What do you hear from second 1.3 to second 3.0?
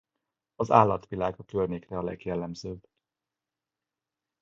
a környékre a legjellemzőbb.